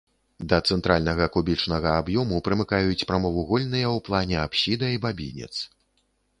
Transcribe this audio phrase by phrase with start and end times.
[0.53, 5.55] Да цэнтральнага кубічнага аб'ёму прымыкаюць прамавугольныя ў плане апсіда і бабінец.